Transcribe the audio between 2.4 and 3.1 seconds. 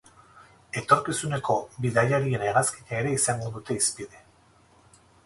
hegazkina